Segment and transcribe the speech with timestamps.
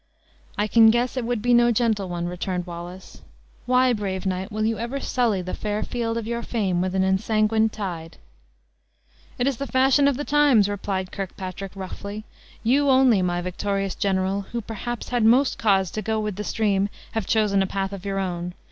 [0.57, 3.21] "I can guess it would be no gentle one," returned Wallace.
[3.67, 7.03] "Why, brave knight, will you ever sully the fair field of your fame with an
[7.03, 8.17] ensanguined tide?"
[9.37, 12.23] "It is the fashion of the times," replied Kirkpatrick, roughly,
[12.63, 16.89] "You only, my victorious general, who, perhaps, had most cause to go with the stream,
[17.11, 18.55] have chosen a path of your own.